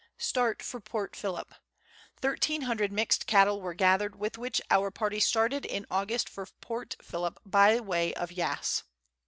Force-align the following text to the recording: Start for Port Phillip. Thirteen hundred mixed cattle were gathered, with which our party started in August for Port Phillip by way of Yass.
Start 0.17 0.63
for 0.63 0.79
Port 0.79 1.15
Phillip. 1.15 1.53
Thirteen 2.19 2.63
hundred 2.63 2.91
mixed 2.91 3.27
cattle 3.27 3.61
were 3.61 3.75
gathered, 3.75 4.15
with 4.15 4.35
which 4.35 4.59
our 4.71 4.89
party 4.89 5.19
started 5.19 5.63
in 5.63 5.85
August 5.91 6.27
for 6.27 6.47
Port 6.59 6.95
Phillip 7.03 7.39
by 7.45 7.79
way 7.79 8.11
of 8.15 8.31
Yass. 8.31 8.81